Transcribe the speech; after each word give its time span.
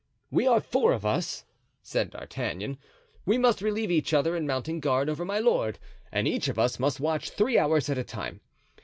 "We 0.31 0.47
are 0.47 0.59
four 0.59 0.93
of 0.93 1.05
us," 1.05 1.45
said 1.83 2.09
D'Artagnan; 2.09 2.79
"we 3.23 3.37
must 3.37 3.61
relieve 3.61 3.91
each 3.91 4.15
other 4.15 4.35
in 4.35 4.47
mounting 4.47 4.79
guard 4.79 5.09
over 5.11 5.23
my 5.23 5.37
lord 5.37 5.77
and 6.11 6.27
each 6.27 6.47
of 6.47 6.57
us 6.57 6.79
must 6.79 6.99
watch 6.99 7.29
three 7.29 7.59
hours 7.59 7.87
at 7.87 7.99
a 7.99 8.03
time. 8.03 8.41